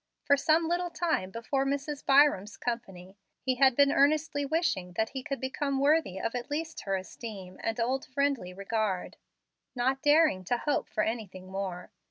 For 0.23 0.35
some 0.35 0.67
little 0.67 0.89
time 0.89 1.29
before 1.29 1.63
Mrs. 1.63 2.03
Byram's 2.03 2.57
company, 2.57 3.17
he 3.39 3.57
had 3.57 3.75
been 3.75 3.91
earnestly 3.91 4.43
wishing 4.47 4.93
that 4.93 5.09
he 5.09 5.21
could 5.21 5.39
become 5.39 5.77
worthy 5.79 6.17
of 6.19 6.33
at 6.33 6.49
least 6.49 6.85
her 6.85 6.95
esteem 6.95 7.59
and 7.61 7.79
old 7.79 8.07
friendly 8.07 8.51
regard, 8.51 9.17
not 9.75 10.01
daring 10.01 10.43
to 10.45 10.57
hope 10.57 10.89
for 10.89 11.03
anything 11.03 11.51
more. 11.51 11.91